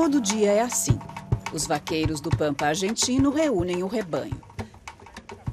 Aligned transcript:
Todo 0.00 0.18
dia 0.18 0.52
é 0.52 0.60
assim. 0.62 0.98
Os 1.52 1.66
vaqueiros 1.66 2.22
do 2.22 2.30
Pampa 2.30 2.64
argentino 2.64 3.28
reúnem 3.30 3.82
o 3.82 3.86
rebanho. 3.86 4.40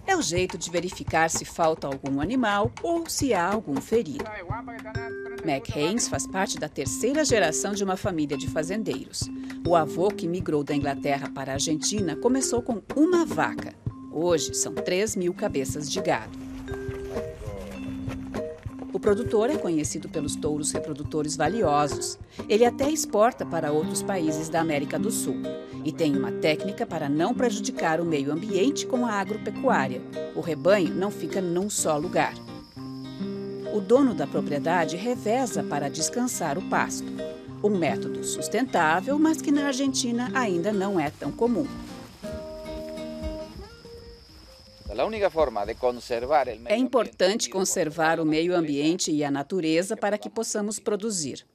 É 0.05 0.15
o 0.15 0.21
jeito 0.21 0.57
de 0.57 0.71
verificar 0.71 1.29
se 1.29 1.43
falta 1.43 1.85
algum 1.85 2.21
animal 2.21 2.71
ou 2.81 3.09
se 3.09 3.33
há 3.33 3.45
algum 3.45 3.75
ferido. 3.81 4.23
Mac 5.45 5.69
Haynes 5.75 6.07
faz 6.07 6.25
parte 6.25 6.57
da 6.57 6.69
terceira 6.69 7.25
geração 7.25 7.73
de 7.73 7.83
uma 7.83 7.97
família 7.97 8.37
de 8.37 8.47
fazendeiros. 8.47 9.23
O 9.67 9.75
avô 9.75 10.07
que 10.07 10.29
migrou 10.29 10.63
da 10.63 10.73
Inglaterra 10.73 11.29
para 11.29 11.51
a 11.51 11.55
Argentina 11.55 12.15
começou 12.15 12.61
com 12.61 12.81
uma 12.95 13.25
vaca. 13.25 13.75
Hoje 14.13 14.53
são 14.53 14.73
3 14.73 15.17
mil 15.17 15.33
cabeças 15.33 15.91
de 15.91 15.99
gado. 15.99 16.46
Produtor 19.07 19.49
é 19.49 19.55
conhecido 19.55 20.09
pelos 20.09 20.35
touros 20.35 20.73
reprodutores 20.73 21.37
valiosos. 21.37 22.19
Ele 22.49 22.65
até 22.65 22.91
exporta 22.91 23.45
para 23.45 23.71
outros 23.71 24.03
países 24.03 24.49
da 24.49 24.59
América 24.59 24.99
do 24.99 25.09
Sul 25.09 25.37
e 25.85 25.93
tem 25.93 26.13
uma 26.13 26.29
técnica 26.29 26.85
para 26.85 27.07
não 27.07 27.33
prejudicar 27.33 28.01
o 28.01 28.05
meio 28.05 28.33
ambiente 28.33 28.85
com 28.85 29.05
a 29.05 29.13
agropecuária. 29.13 30.01
O 30.35 30.41
rebanho 30.41 30.93
não 30.93 31.09
fica 31.09 31.39
num 31.39 31.69
só 31.69 31.97
lugar. 31.97 32.33
O 33.73 33.79
dono 33.79 34.13
da 34.13 34.27
propriedade 34.27 34.97
reveza 34.97 35.63
para 35.63 35.89
descansar 35.89 36.57
o 36.57 36.69
pasto. 36.69 37.07
Um 37.63 37.77
método 37.77 38.25
sustentável, 38.25 39.17
mas 39.17 39.41
que 39.41 39.53
na 39.53 39.67
Argentina 39.67 40.29
ainda 40.33 40.73
não 40.73 40.99
é 40.99 41.09
tão 41.09 41.31
comum. 41.31 41.65
É 46.65 46.75
importante 46.75 47.49
conservar 47.49 48.19
o 48.19 48.25
meio 48.25 48.55
ambiente 48.55 49.11
e 49.11 49.23
a 49.23 49.29
natureza 49.29 49.95
para 49.95 50.17
que 50.17 50.29
possamos 50.29 50.79
produzir. 50.79 51.45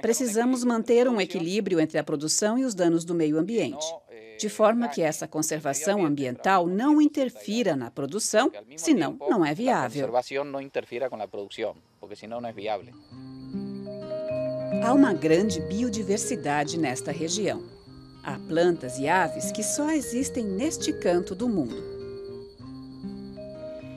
Precisamos 0.00 0.64
manter 0.64 1.08
um 1.08 1.20
equilíbrio 1.20 1.80
entre 1.80 1.98
a 1.98 2.04
produção 2.04 2.58
e 2.58 2.64
os 2.64 2.74
danos 2.74 3.04
do 3.04 3.14
meio 3.14 3.38
ambiente, 3.38 3.84
eh, 4.10 4.36
de 4.38 4.48
forma 4.48 4.88
que 4.88 5.02
essa 5.02 5.26
conservação 5.26 6.04
ambiental 6.04 6.66
não 6.66 7.00
interfira 7.00 7.74
na 7.74 7.90
produção, 7.90 8.52
senão 8.76 9.16
não 9.20 9.44
é 9.44 9.54
viável. 9.54 10.10
Há 14.84 14.92
uma 14.92 15.12
grande 15.14 15.60
biodiversidade 15.60 16.78
nesta 16.78 17.12
região. 17.12 17.62
Há 18.22 18.38
plantas 18.38 18.98
e 18.98 19.08
aves 19.08 19.50
que 19.50 19.62
só 19.62 19.90
existem 19.90 20.44
neste 20.44 20.92
canto 20.92 21.34
do 21.34 21.48
mundo, 21.48 22.01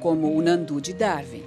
como 0.06 0.32
o 0.38 0.40
nandu 0.40 0.80
de 0.80 0.94
Darwin. 0.94 1.44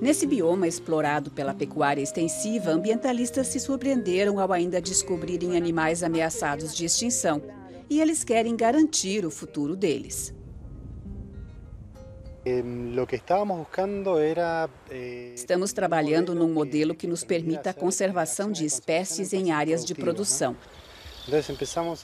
Nesse 0.00 0.26
bioma 0.26 0.66
explorado 0.66 1.30
pela 1.30 1.52
pecuária 1.52 2.00
extensiva, 2.00 2.70
ambientalistas 2.70 3.48
se 3.48 3.60
surpreenderam 3.60 4.40
ao 4.40 4.50
ainda 4.54 4.80
descobrirem 4.80 5.54
animais 5.54 6.02
ameaçados 6.02 6.74
de 6.74 6.86
extinção. 6.86 7.42
E 7.90 8.00
eles 8.00 8.24
querem 8.24 8.56
garantir 8.56 9.26
o 9.26 9.30
futuro 9.30 9.76
deles. 9.76 10.34
Eh, 14.90 15.32
Estamos 15.34 15.70
trabalhando 15.70 16.34
num 16.34 16.50
modelo 16.50 16.94
que 16.94 17.06
nos 17.06 17.22
permita 17.22 17.68
a 17.68 17.74
conservação 17.74 18.50
de 18.50 18.64
espécies 18.64 19.34
em 19.34 19.52
áreas 19.52 19.84
de 19.84 19.94
produção. 19.94 20.56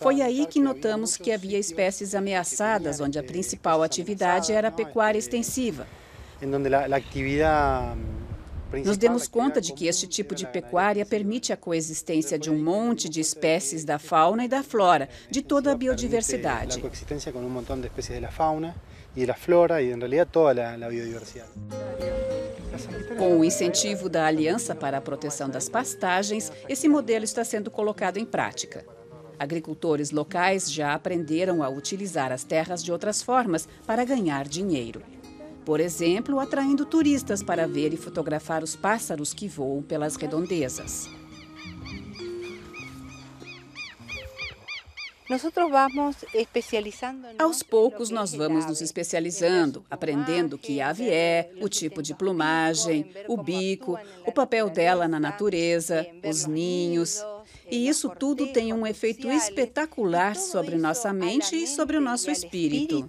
Foi 0.01 0.21
aí 0.21 0.47
que 0.47 0.61
notamos 0.61 1.17
que 1.17 1.33
havia 1.33 1.59
espécies 1.59 2.15
ameaçadas, 2.15 3.01
onde 3.01 3.19
a 3.19 3.23
principal 3.23 3.83
atividade 3.83 4.53
era 4.53 4.69
a 4.69 4.73
pecuária 4.73 5.19
extensiva. 5.19 5.87
Nos 8.85 8.97
demos 8.97 9.29
conta 9.29 9.61
de 9.61 9.73
que 9.73 9.87
este 9.87 10.07
tipo 10.07 10.35
de 10.35 10.47
pecuária 10.47 11.07
permite 11.07 11.53
a 11.53 11.57
coexistência 11.57 12.39
de 12.39 12.51
um 12.51 12.59
monte 12.59 13.09
de 13.09 13.21
espécies 13.21 13.85
da 13.85 13.99
fauna 13.99 14.45
e 14.45 14.49
da 14.49 14.63
flora, 14.63 15.09
de 15.31 15.43
toda 15.43 15.73
a 15.73 15.77
biodiversidade. 15.77 16.83
Com 23.17 23.39
o 23.39 23.45
incentivo 23.45 24.09
da 24.09 24.27
Aliança 24.27 24.75
para 24.75 24.99
a 24.99 25.01
Proteção 25.01 25.49
das 25.49 25.69
Pastagens, 25.69 26.51
esse 26.69 26.89
modelo 26.89 27.25
está 27.25 27.45
sendo 27.45 27.71
colocado 27.71 28.17
em 28.17 28.25
prática. 28.25 28.85
Agricultores 29.39 30.11
locais 30.11 30.71
já 30.71 30.95
aprenderam 30.95 31.63
a 31.63 31.69
utilizar 31.69 32.33
as 32.33 32.45
terras 32.45 32.83
de 32.83 32.93
outras 32.93 33.23
formas 33.23 33.69
para 33.87 34.05
ganhar 34.05 34.47
dinheiro. 34.47 35.03
Por 35.65 35.81
exemplo, 35.81 36.39
atraindo 36.39 36.85
turistas 36.85 37.43
para 37.43 37.67
ver 37.67 37.93
e 37.93 37.97
fotografar 37.97 38.63
os 38.63 38.77
pássaros 38.77 39.33
que 39.33 39.49
voam 39.49 39.83
pelas 39.83 40.17
redondezas. 40.17 41.09
Aos 47.39 47.63
poucos, 47.63 48.11
nós 48.11 48.35
vamos 48.35 48.67
nos 48.67 48.83
especializando, 48.83 49.83
aprendendo 49.91 50.59
que 50.59 50.83
ave 50.83 51.09
é, 51.09 51.51
o 51.63 51.69
tipo 51.69 52.03
de 52.03 52.15
plumagem, 52.15 53.11
o 53.27 53.37
bico, 53.37 53.99
o 54.27 54.33
papel 54.33 54.69
dela 54.69 55.09
na 55.09 55.19
natureza, 55.19 56.07
os 56.23 56.45
ninhos. 56.45 57.25
E 57.71 57.89
isso 57.89 58.11
tudo 58.11 58.53
tem 58.53 58.75
um 58.75 58.87
efeito 58.87 59.31
espetacular 59.31 60.37
sobre 60.37 60.77
nossa 60.77 61.11
mente 61.11 61.57
e 61.57 61.67
sobre 61.67 61.97
o 61.97 62.03
nosso 62.03 62.31
espírito. 62.31 63.09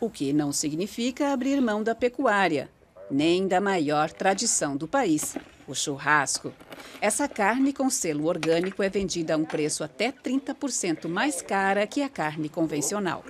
O 0.00 0.08
que 0.08 0.32
não 0.32 0.52
significa 0.52 1.32
abrir 1.32 1.60
mão 1.60 1.82
da 1.82 1.96
pecuária, 1.96 2.70
nem 3.10 3.48
da 3.48 3.60
maior 3.60 4.12
tradição 4.12 4.76
do 4.76 4.86
país, 4.86 5.34
o 5.68 5.74
churrasco. 5.74 6.52
Essa 7.00 7.28
carne 7.28 7.72
com 7.72 7.88
selo 7.90 8.26
orgânico 8.26 8.82
é 8.82 8.88
vendida 8.88 9.34
a 9.34 9.36
um 9.36 9.44
preço 9.44 9.84
até 9.84 10.10
30% 10.10 11.08
mais 11.08 11.40
cara 11.42 11.86
que 11.86 12.02
a 12.02 12.08
carne 12.08 12.48
convencional. 12.48 13.24